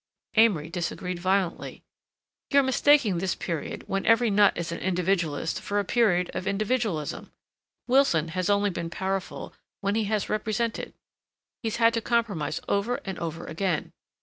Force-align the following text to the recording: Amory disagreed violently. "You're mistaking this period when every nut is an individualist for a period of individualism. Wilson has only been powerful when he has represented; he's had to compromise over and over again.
Amory 0.33 0.67
disagreed 0.67 1.19
violently. 1.19 1.83
"You're 2.49 2.63
mistaking 2.63 3.19
this 3.19 3.35
period 3.35 3.83
when 3.87 4.03
every 4.07 4.31
nut 4.31 4.57
is 4.57 4.71
an 4.71 4.79
individualist 4.79 5.61
for 5.61 5.77
a 5.77 5.85
period 5.85 6.31
of 6.33 6.47
individualism. 6.47 7.31
Wilson 7.85 8.29
has 8.29 8.49
only 8.49 8.71
been 8.71 8.89
powerful 8.89 9.53
when 9.81 9.93
he 9.93 10.05
has 10.05 10.27
represented; 10.27 10.95
he's 11.61 11.75
had 11.75 11.93
to 11.93 12.01
compromise 12.01 12.59
over 12.67 12.95
and 13.05 13.19
over 13.19 13.45
again. 13.45 13.93